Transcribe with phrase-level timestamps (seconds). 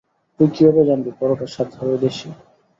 [0.39, 2.27] তুই কীভাবে জানবি, পরোটার স্বাদ হবে দেশি?